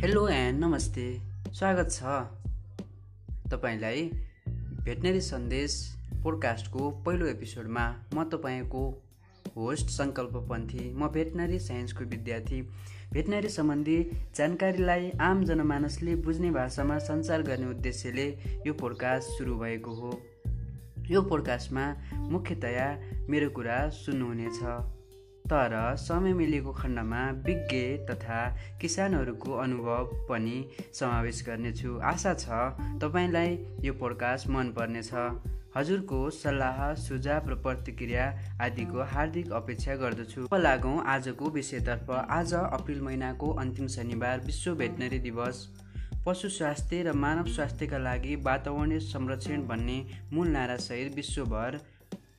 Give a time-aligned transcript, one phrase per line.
[0.00, 1.04] Hello and नमस्ते
[1.52, 2.02] स्वागत छ।
[3.52, 4.02] तपाईँलाई
[4.84, 5.76] भेटनेरी सन्देश
[6.22, 8.82] पोडकास्टको पहिलो एपिसोडमा म तपाईँको
[9.56, 12.60] होस्ट सङ्कल्प पन्थी म भेटनरी साइन्सको विद्यार्थी
[13.12, 13.96] भेटनरी सम्बन्धी
[14.36, 18.28] जानकारीलाई आम जनमानसले बुझ्ने भाषामा सञ्चार गर्ने उद्देश्यले
[18.66, 20.12] यो पोडकास्ट सुरु भएको हो।
[21.10, 22.86] यो पोडकास्टमा मुख्यतया
[23.30, 24.60] मेरो कुरा सुन्नुहुनेछ।
[25.46, 28.38] तर समय मिलेको खण्डमा विज्ञ तथा
[28.80, 30.56] किसानहरूको अनुभव पनि
[30.94, 32.48] समावेश गर्नेछु। आशा छ
[33.02, 35.12] तपाईँलाई यो पोडकास्ट मनपर्नेछ।
[35.76, 38.26] हजुरको सल्लाह सुझाव र प्रतिक्रिया
[38.60, 45.18] आदिको हार्दिक अपेक्षा गर्दछु। अब लागौँ आजको विषयतर्फ। आज अप्रिल महिनाको अन्तिम शनिबार विश्व भेटनरी
[45.18, 45.66] दिवस।
[46.26, 49.98] पशु स्वास्थ्य र मानव स्वास्थ्यका लागि वातावरणीय संरक्षण भन्ने
[50.32, 51.78] मूल नारासहित विश्वभर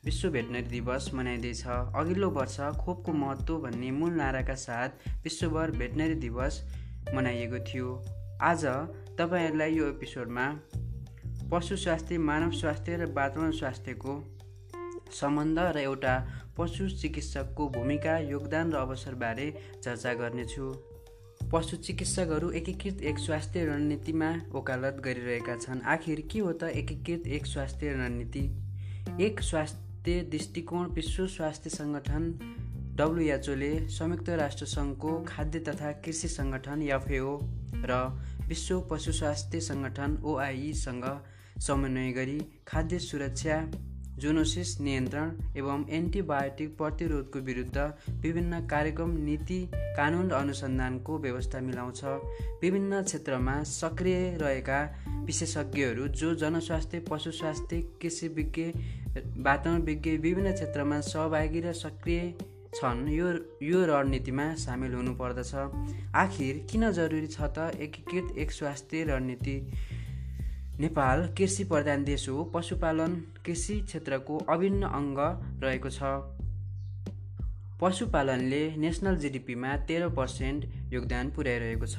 [0.08, 4.90] विश्व भेटनरी दिवस मनाइँदैछ। अघिल्लो वर्ष खोपको महत्त्व भन्ने मूल नाराका साथ
[5.24, 6.60] विश्वभर भेटनरी दिवस
[7.14, 7.88] मनाइएको थियो।
[8.42, 8.64] आज
[9.20, 10.46] तपाईँहरूलाई यो एपिसोडमा
[11.52, 14.14] पशु स्वास्थ्य मानव स्वास्थ्य र वातावरण स्वास्थ्यको
[15.12, 16.16] सम्बन्ध र एउटा
[16.58, 19.48] पशु चिकित्सकको भूमिका योगदान र अवसरबारे
[19.84, 20.72] चर्चा गर्नेछु।
[21.52, 27.46] पशु चिकित्सकहरू एकीकृत एक स्वास्थ्य रणनीतिमा वकालत गरिरहेका छन्। आखिर के हो त एकीकृत एक
[27.46, 28.46] स्वास्थ्य रणनीति?
[29.22, 32.24] एक स्वास्थ्य स्वास्थ्य दृष्टिकोण विश्व स्वास्थ्य सङ्गठन
[32.98, 37.34] डब्लुएचओले संयुक्त राष्ट्रसङ्घको खाद्य तथा कृषि सङ्गठन एफएओ
[37.90, 37.98] र
[38.48, 41.06] विश्व पशु स्वास्थ्य सङ्गठन ओआइईसँग
[41.68, 43.58] समन्वय गरी खाद्य सुरक्षा
[44.24, 47.78] जोनोसिस नियन्त्रण एवं एन्टिबायोटिक प्रतिरोधको विरुद्ध
[48.24, 52.02] विभिन्न कार्यक्रम नीति कानुन अनुसन्धानको व्यवस्था मिलाउँछ।
[52.64, 54.80] विभिन्न क्षेत्रमा सक्रिय रहेका
[55.28, 58.64] विशेषज्ञहरू जो जनस्वास्थ्य पशु स्वास्थ्य कृषि विज्ञ
[59.18, 62.22] वातावरण विज्ञ विभिन्न क्षेत्रमा सहभागी र सक्रिय
[62.76, 63.28] छन् यो
[63.64, 65.54] यो रणनीतिमा सामेल हुनुपर्दछ।
[66.16, 69.58] आखिर किन जरुरी छ त एकीकृत एक स्वास्थ्य रणनीति?
[70.80, 73.16] नेपाल कृषि प्रधान देश हो पशुपालन
[73.46, 75.20] कृषि क्षेत्रको अभिन्न अङ्ग
[75.64, 76.00] रहेको छ।
[77.82, 81.98] पशुपालनले नेसनल जिडिपीमा तेह्र पर्सेन्ट योगदान पुर्याइरहेको छ।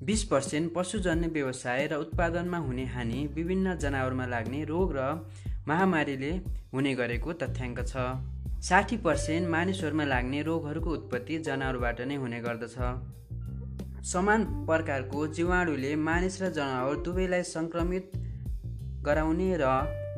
[0.00, 5.00] बिस पर्सेन्ट पशुजन्य व्यवसाय र उत्पादनमा हुने हानि विभिन्न जनावरमा लाग्ने रोग र
[5.68, 6.30] महामारीले
[6.72, 8.04] हुने गरेको तथ्याङ्क छ।
[8.68, 12.76] साठी पर्सेन्ट मानिसहरूमा लाग्ने रोगहरूको उत्पत्ति जनावरबाट नै हुने गर्दछ।
[14.12, 18.18] समान प्रकारको जीवाणुले मानिस र जनावर दुवैलाई सङ्क्रमित
[19.04, 19.68] गराउने र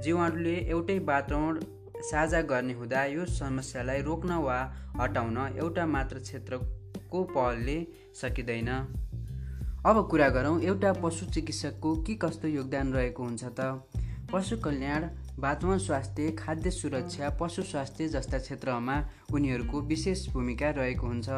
[0.07, 1.61] जीवाणुले एउटै वातावरण
[2.07, 4.63] साझा गर्ने हुँदा यो समस्यालाई रोक्न वा
[5.03, 7.79] हटाउन एउटा मात्र क्षेत्रको पहलले
[8.23, 8.71] सकिँदैन।
[9.87, 13.83] अब कुरा गरौँ एउटा पशु चिकित्सकको के कस्तो योगदान रहेको हुन्छ त?
[14.33, 15.07] पशु कल्याण
[15.39, 18.97] वातावरण स्वास्थ्य खाद्य सुरक्षा पशु स्वास्थ्य जस्ता क्षेत्रमा
[19.35, 21.29] उनीहरूको विशेष भूमिका रहेको हुन्छ।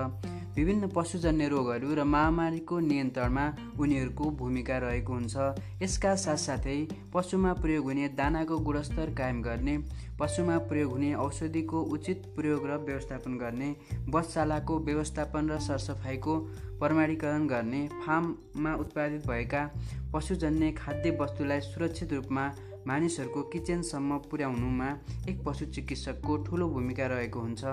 [0.57, 3.45] विभिन्न पशुजन्य रोगहरू र महामारीको नियन्त्रणमा
[3.81, 5.37] उनीहरूको भूमिका रहेको हुन्छ।
[5.83, 6.77] यसका साथसाथै
[7.15, 9.77] पशुमा प्रयोग हुने दानाको गुणस्तर कायम गर्ने
[10.21, 13.71] पशुमा प्रयोग हुने औषधिको उचित प्रयोग र व्यवस्थापन गर्ने
[14.09, 16.37] बसशालाको व्यवस्थापन र सरसफाइको
[16.79, 19.65] प्रमाणीकरण गर्ने फार्ममा उत्पादित भएका
[20.15, 22.47] पशुजन्य खाद्य वस्तुलाई सुरक्षित रूपमा
[22.87, 24.89] मानिसहरूको किचनसम्म पुर्याउनुमा
[25.29, 27.65] एक पशु चिकित्सकको ठुलो भूमिका रहेको हुन्छ।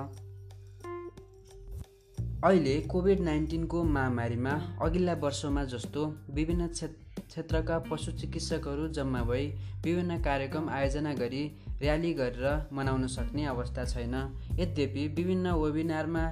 [2.46, 9.46] अहिले कोभिड नाइन्टिनको महामारीमा अघिल्ला वर्षमा जस्तो विभिन्न क्षेत्रका पशु चिकित्सकहरू जम्मा भई
[9.86, 11.44] विभिन्न कार्यक्रम आयोजना गरी
[11.82, 14.16] र्याली गरेर मनाउन सक्ने अवस्था छैन।
[14.60, 16.26] यद्यपि विभिन्न वेबिनारमा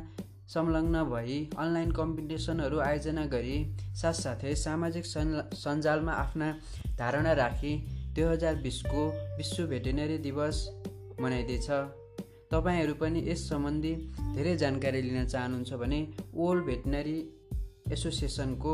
[0.53, 3.57] संलग्न भई अनलाइन कम्पिटिसनहरू आयोजना गरी
[4.01, 6.51] साथसाथै सामाजिक सञ्जालमा आफ्ना
[6.97, 7.75] धारणा राखी
[8.15, 10.67] दुई हजार बिसको विश्व भेटेनरी दिवस
[11.21, 11.69] मनाइँदैछ।
[12.51, 13.93] तपाईँहरू पनि यस सम्बन्धी
[14.35, 15.99] धेरै जानकारी लिन चाहनुहुन्छ भने
[16.35, 17.17] old veterinary
[17.91, 18.73] एसोसिएसनको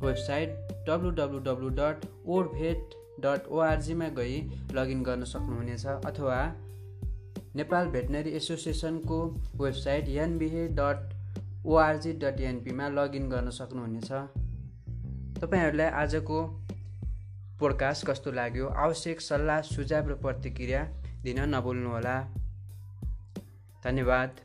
[0.00, 0.50] website
[0.88, 4.36] W W W dot world vet dot ओआरजीमा गई
[4.72, 6.36] लगइन गर्न सक्नुहुनेछ अथवा
[7.56, 9.20] नेपाल भेटनरी एसोसिएसनको
[9.56, 14.10] वेबसाइट एनबिहे डट ओआरजी डट एनपीमा लगइन गर्न सक्नुहुनेछ।
[15.40, 16.42] तपाईँहरूलाई आजको
[17.60, 18.66] पोडकास्ट कस्तो लाग्यो?
[18.84, 20.84] आवश्यक सल्लाह सुझाव र प्रतिक्रिया
[21.22, 22.16] दिन नभुल्नुहोला।
[23.84, 24.40] धन्यवाद।